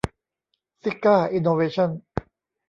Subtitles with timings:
[0.83, 1.89] ซิก้า อินโนเวชั่น